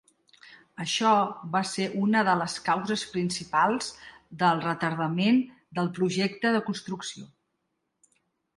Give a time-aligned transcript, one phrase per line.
[0.83, 1.09] Això
[1.55, 3.91] va ser una de les causes principals
[4.41, 5.39] del retardament
[5.81, 7.31] del projecte de construcció.